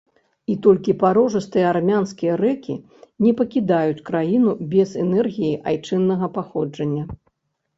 [0.51, 2.77] І толькі парожыстыя армянскія рэкі
[3.25, 7.03] не пакідаюць краіну без энергіі айчыннага паходжання.